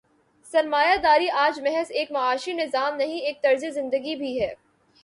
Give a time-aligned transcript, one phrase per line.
[0.51, 4.53] سرمایہ داری آج محض ایک معاشی نظام نہیں، ایک طرز زندگی بھی ہے۔